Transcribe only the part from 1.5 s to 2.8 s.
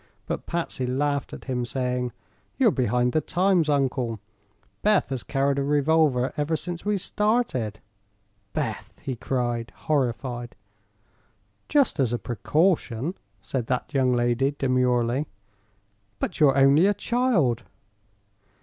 saying: "You are